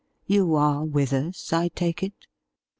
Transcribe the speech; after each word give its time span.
You 0.25 0.55
are 0.55 0.83
with 0.83 1.13
us, 1.13 1.53
I 1.53 1.67
take 1.67 2.01
it 2.01 2.13